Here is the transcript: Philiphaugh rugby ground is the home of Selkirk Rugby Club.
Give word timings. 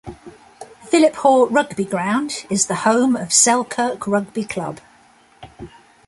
Philiphaugh 0.81 1.45
rugby 1.51 1.85
ground 1.85 2.47
is 2.49 2.65
the 2.65 2.73
home 2.87 3.15
of 3.15 3.31
Selkirk 3.31 4.07
Rugby 4.07 4.43
Club. 4.43 4.79